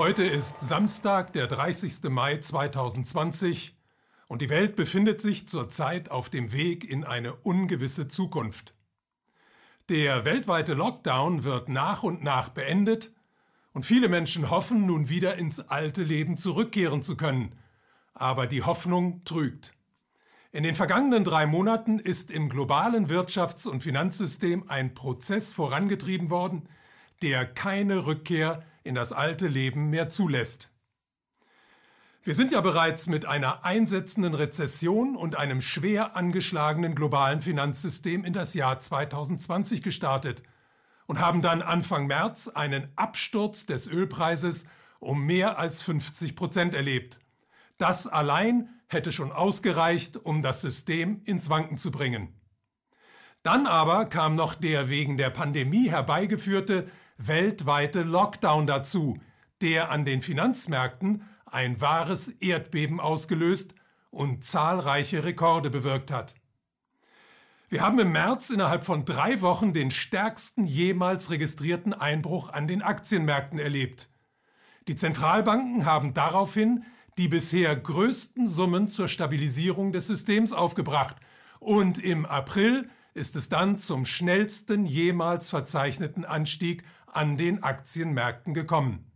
[0.00, 2.04] Heute ist Samstag, der 30.
[2.04, 3.76] Mai 2020
[4.28, 8.74] und die Welt befindet sich zurzeit auf dem Weg in eine ungewisse Zukunft.
[9.90, 13.12] Der weltweite Lockdown wird nach und nach beendet
[13.74, 17.54] und viele Menschen hoffen, nun wieder ins alte Leben zurückkehren zu können.
[18.14, 19.74] Aber die Hoffnung trügt.
[20.50, 26.66] In den vergangenen drei Monaten ist im globalen Wirtschafts- und Finanzsystem ein Prozess vorangetrieben worden,
[27.20, 30.70] der keine Rückkehr in das alte Leben mehr zulässt.
[32.22, 38.34] Wir sind ja bereits mit einer einsetzenden Rezession und einem schwer angeschlagenen globalen Finanzsystem in
[38.34, 40.42] das Jahr 2020 gestartet
[41.06, 44.66] und haben dann Anfang März einen Absturz des Ölpreises
[44.98, 47.20] um mehr als 50 Prozent erlebt.
[47.78, 52.38] Das allein hätte schon ausgereicht, um das System ins Wanken zu bringen.
[53.42, 56.86] Dann aber kam noch der wegen der Pandemie herbeigeführte
[57.26, 59.18] weltweite Lockdown dazu,
[59.60, 63.74] der an den Finanzmärkten ein wahres Erdbeben ausgelöst
[64.10, 66.34] und zahlreiche Rekorde bewirkt hat.
[67.68, 72.82] Wir haben im März innerhalb von drei Wochen den stärksten jemals registrierten Einbruch an den
[72.82, 74.10] Aktienmärkten erlebt.
[74.88, 76.84] Die Zentralbanken haben daraufhin
[77.18, 81.16] die bisher größten Summen zur Stabilisierung des Systems aufgebracht
[81.60, 86.84] und im April ist es dann zum schnellsten jemals verzeichneten Anstieg
[87.14, 89.10] an den Aktienmärkten gekommen.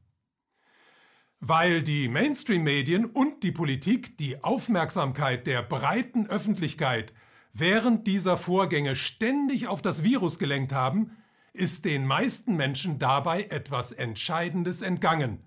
[1.40, 7.12] Weil die Mainstream-Medien und die Politik die Aufmerksamkeit der breiten Öffentlichkeit
[7.52, 11.16] während dieser Vorgänge ständig auf das Virus gelenkt haben,
[11.52, 15.44] ist den meisten Menschen dabei etwas Entscheidendes entgangen,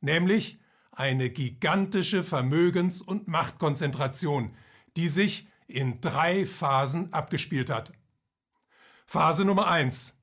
[0.00, 0.60] nämlich
[0.92, 4.54] eine gigantische Vermögens- und Machtkonzentration,
[4.96, 7.92] die sich in drei Phasen abgespielt hat.
[9.06, 10.17] Phase Nummer eins: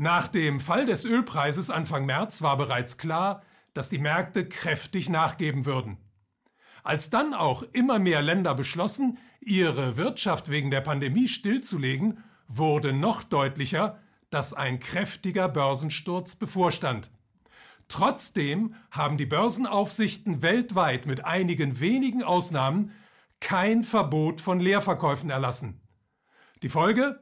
[0.00, 3.42] Nach dem Fall des Ölpreises Anfang März war bereits klar,
[3.74, 5.98] dass die Märkte kräftig nachgeben würden.
[6.82, 13.24] Als dann auch immer mehr Länder beschlossen, ihre Wirtschaft wegen der Pandemie stillzulegen, wurde noch
[13.24, 13.98] deutlicher,
[14.30, 17.10] dass ein kräftiger Börsensturz bevorstand.
[17.86, 22.92] Trotzdem haben die Börsenaufsichten weltweit mit einigen wenigen Ausnahmen
[23.38, 25.82] kein Verbot von Leerverkäufen erlassen.
[26.62, 27.20] Die Folge?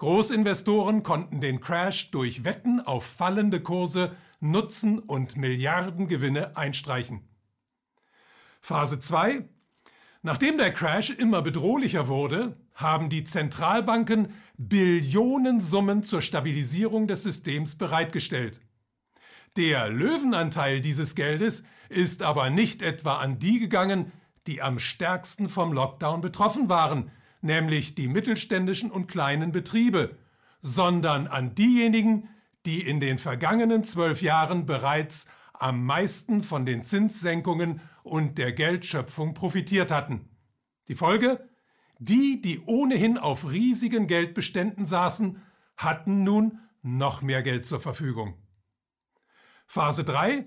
[0.00, 7.28] Großinvestoren konnten den Crash durch Wetten auf fallende Kurse nutzen und Milliardengewinne einstreichen.
[8.62, 9.46] Phase 2.
[10.22, 18.62] Nachdem der Crash immer bedrohlicher wurde, haben die Zentralbanken Billionensummen zur Stabilisierung des Systems bereitgestellt.
[19.58, 24.12] Der Löwenanteil dieses Geldes ist aber nicht etwa an die gegangen,
[24.46, 27.10] die am stärksten vom Lockdown betroffen waren,
[27.42, 30.16] nämlich die mittelständischen und kleinen Betriebe,
[30.62, 32.28] sondern an diejenigen,
[32.66, 39.34] die in den vergangenen zwölf Jahren bereits am meisten von den Zinssenkungen und der Geldschöpfung
[39.34, 40.28] profitiert hatten.
[40.88, 41.48] Die Folge?
[41.98, 45.42] Die, die ohnehin auf riesigen Geldbeständen saßen,
[45.76, 48.34] hatten nun noch mehr Geld zur Verfügung.
[49.66, 50.46] Phase 3.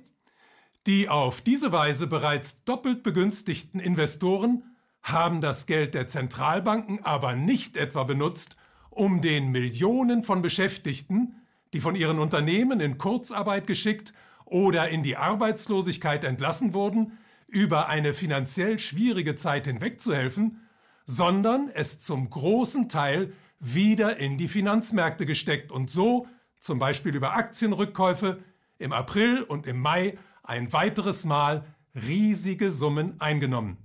[0.87, 4.72] Die auf diese Weise bereits doppelt begünstigten Investoren
[5.03, 8.55] haben das Geld der Zentralbanken aber nicht etwa benutzt,
[8.89, 11.35] um den Millionen von Beschäftigten,
[11.73, 14.13] die von ihren Unternehmen in Kurzarbeit geschickt
[14.45, 20.61] oder in die Arbeitslosigkeit entlassen wurden, über eine finanziell schwierige Zeit hinwegzuhelfen,
[21.05, 26.27] sondern es zum großen Teil wieder in die Finanzmärkte gesteckt und so,
[26.59, 28.39] zum Beispiel über Aktienrückkäufe,
[28.77, 31.65] im April und im Mai ein weiteres Mal
[31.95, 33.77] riesige Summen eingenommen.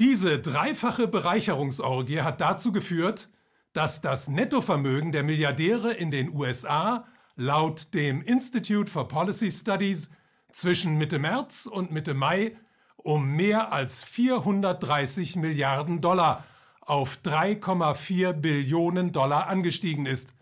[0.00, 3.30] Diese dreifache Bereicherungsorgie hat dazu geführt,
[3.72, 7.04] dass das Nettovermögen der Milliardäre in den USA
[7.34, 10.10] laut dem Institute for Policy Studies
[10.52, 12.56] zwischen Mitte März und Mitte Mai
[12.96, 16.44] um mehr als 430 Milliarden Dollar
[16.80, 20.32] auf 3,4 Billionen Dollar angestiegen ist.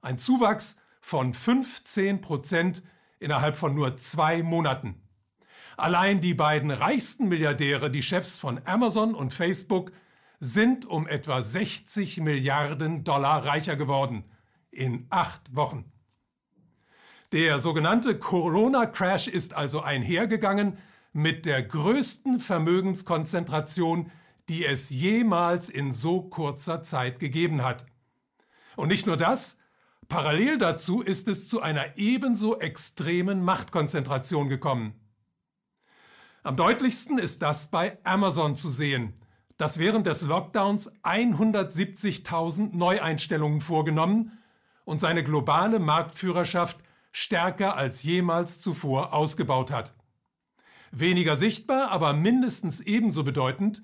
[0.00, 2.82] Ein Zuwachs von 15 Prozent
[3.18, 5.02] innerhalb von nur zwei Monaten.
[5.76, 9.92] Allein die beiden reichsten Milliardäre, die Chefs von Amazon und Facebook,
[10.38, 14.24] sind um etwa 60 Milliarden Dollar reicher geworden
[14.70, 15.92] in acht Wochen.
[17.32, 20.78] Der sogenannte Corona-Crash ist also einhergegangen
[21.12, 24.10] mit der größten Vermögenskonzentration,
[24.48, 27.86] die es jemals in so kurzer Zeit gegeben hat.
[28.76, 29.58] Und nicht nur das,
[30.08, 35.01] parallel dazu ist es zu einer ebenso extremen Machtkonzentration gekommen.
[36.44, 39.12] Am deutlichsten ist das bei Amazon zu sehen,
[39.58, 44.36] das während des Lockdowns 170.000 Neueinstellungen vorgenommen
[44.84, 46.78] und seine globale Marktführerschaft
[47.12, 49.94] stärker als jemals zuvor ausgebaut hat.
[50.90, 53.82] Weniger sichtbar, aber mindestens ebenso bedeutend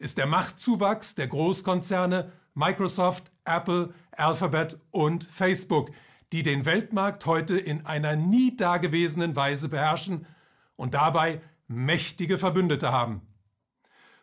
[0.00, 5.92] ist der Machtzuwachs der Großkonzerne Microsoft, Apple, Alphabet und Facebook,
[6.32, 10.26] die den Weltmarkt heute in einer nie dagewesenen Weise beherrschen
[10.74, 11.40] und dabei
[11.70, 13.22] mächtige Verbündete haben.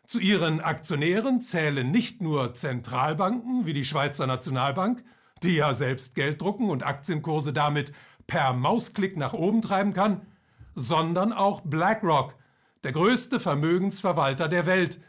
[0.05, 5.03] Zu ihren Aktionären zählen nicht nur Zentralbanken wie die Schweizer Nationalbank,
[5.43, 7.93] die ja selbst Geld drucken und Aktienkurse damit
[8.25, 10.25] per Mausklick nach oben treiben kann,
[10.75, 12.35] sondern auch BlackRock,
[12.83, 14.99] der größte Vermögensverwalter der Welt,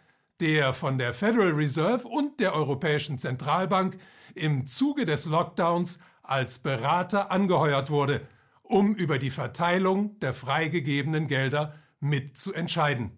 [0.41, 3.99] der von der Federal Reserve und der Europäischen Zentralbank
[4.35, 8.21] im Zuge des Lockdowns als Berater angeheuert wurde,
[8.63, 13.13] um über die Verteilung der freigegebenen Gelder mitzuentscheiden.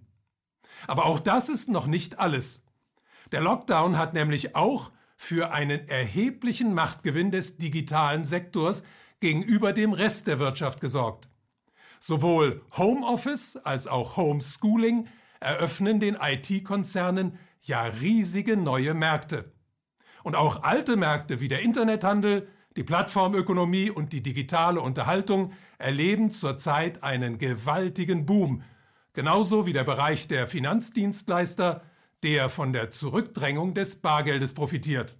[0.87, 2.65] Aber auch das ist noch nicht alles.
[3.32, 8.82] Der Lockdown hat nämlich auch für einen erheblichen Machtgewinn des digitalen Sektors
[9.21, 11.29] gegenüber dem Rest der Wirtschaft gesorgt.
[11.99, 19.53] Sowohl Homeoffice als auch Homeschooling eröffnen den IT-Konzernen ja riesige neue Märkte.
[20.23, 27.03] Und auch alte Märkte wie der Internethandel, die Plattformökonomie und die digitale Unterhaltung erleben zurzeit
[27.03, 28.62] einen gewaltigen Boom,
[29.12, 31.82] genauso wie der Bereich der Finanzdienstleister,
[32.22, 35.16] der von der Zurückdrängung des Bargeldes profitiert.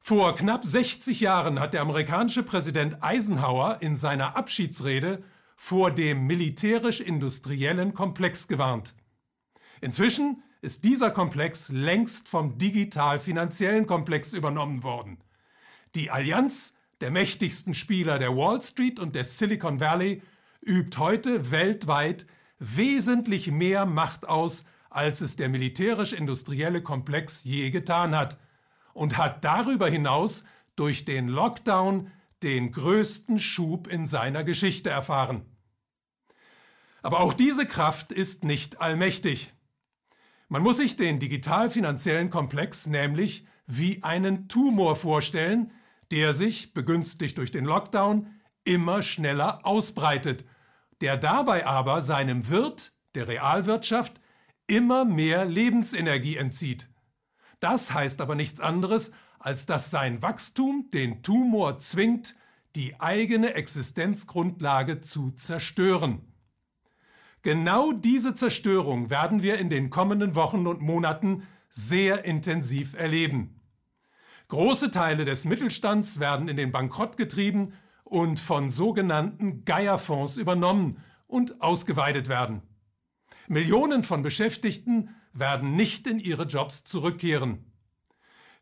[0.00, 5.22] Vor knapp 60 Jahren hat der amerikanische Präsident Eisenhower in seiner Abschiedsrede
[5.54, 8.94] vor dem militärisch-industriellen Komplex gewarnt.
[9.80, 15.18] Inzwischen ist dieser Komplex längst vom digital-finanziellen Komplex übernommen worden.
[15.94, 20.22] Die Allianz der mächtigsten Spieler der Wall Street und des Silicon Valley
[20.62, 22.26] übt heute weltweit
[22.58, 28.38] wesentlich mehr Macht aus, als es der militärisch-industrielle Komplex je getan hat
[28.92, 30.44] und hat darüber hinaus
[30.76, 32.10] durch den Lockdown
[32.42, 35.46] den größten Schub in seiner Geschichte erfahren.
[37.02, 39.52] Aber auch diese Kraft ist nicht allmächtig.
[40.48, 45.72] Man muss sich den digital-finanziellen Komplex nämlich wie einen Tumor vorstellen,
[46.10, 48.26] der sich, begünstigt durch den Lockdown,
[48.64, 50.44] immer schneller ausbreitet,
[51.02, 54.20] der dabei aber seinem Wirt, der Realwirtschaft,
[54.68, 56.88] immer mehr Lebensenergie entzieht.
[57.58, 59.10] Das heißt aber nichts anderes,
[59.40, 62.36] als dass sein Wachstum den Tumor zwingt,
[62.76, 66.32] die eigene Existenzgrundlage zu zerstören.
[67.42, 73.60] Genau diese Zerstörung werden wir in den kommenden Wochen und Monaten sehr intensiv erleben.
[74.46, 77.72] Große Teile des Mittelstands werden in den Bankrott getrieben
[78.12, 82.60] und von sogenannten Geierfonds übernommen und ausgeweitet werden.
[83.48, 87.72] Millionen von Beschäftigten werden nicht in ihre Jobs zurückkehren.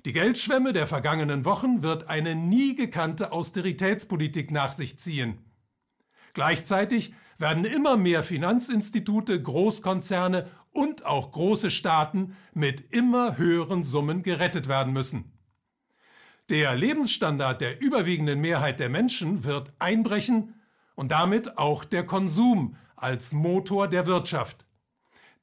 [0.04, 5.38] Die Geldschwemme der vergangenen Wochen wird eine nie gekannte Austeritätspolitik nach sich ziehen.
[6.32, 14.68] Gleichzeitig werden immer mehr Finanzinstitute, Großkonzerne und auch große Staaten mit immer höheren Summen gerettet
[14.68, 15.39] werden müssen.
[16.50, 20.60] Der Lebensstandard der überwiegenden Mehrheit der Menschen wird einbrechen
[20.96, 24.66] und damit auch der Konsum als Motor der Wirtschaft.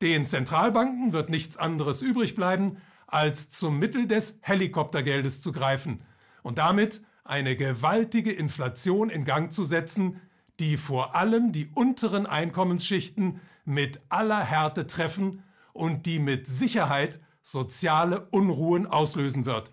[0.01, 6.01] Den Zentralbanken wird nichts anderes übrig bleiben, als zum Mittel des Helikoptergeldes zu greifen
[6.43, 10.19] und damit eine gewaltige Inflation in Gang zu setzen,
[10.59, 18.27] die vor allem die unteren Einkommensschichten mit aller Härte treffen und die mit Sicherheit soziale
[18.31, 19.71] Unruhen auslösen wird.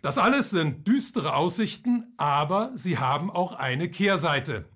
[0.00, 4.68] Das alles sind düstere Aussichten, aber sie haben auch eine Kehrseite.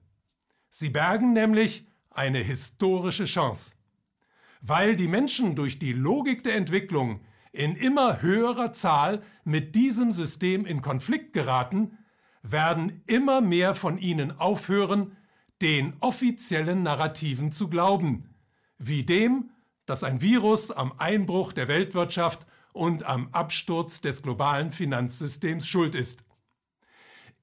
[0.68, 3.74] Sie bergen nämlich eine historische Chance.
[4.60, 7.20] Weil die Menschen durch die Logik der Entwicklung
[7.52, 11.98] in immer höherer Zahl mit diesem System in Konflikt geraten,
[12.42, 15.16] werden immer mehr von ihnen aufhören,
[15.60, 18.34] den offiziellen Narrativen zu glauben,
[18.78, 19.50] wie dem,
[19.86, 26.24] dass ein Virus am Einbruch der Weltwirtschaft und am Absturz des globalen Finanzsystems schuld ist.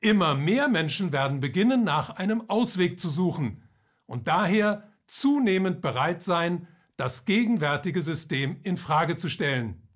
[0.01, 3.63] Immer mehr Menschen werden beginnen, nach einem Ausweg zu suchen
[4.05, 9.87] und daher zunehmend bereit sein, das gegenwärtige System in Frage zu stellen.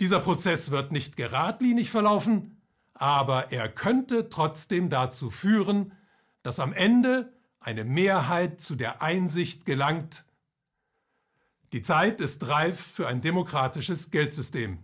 [0.00, 2.60] Dieser Prozess wird nicht geradlinig verlaufen,
[2.94, 5.92] aber er könnte trotzdem dazu führen,
[6.42, 10.24] dass am Ende eine Mehrheit zu der Einsicht gelangt,
[11.72, 14.78] die Zeit ist reif für ein demokratisches Geldsystem.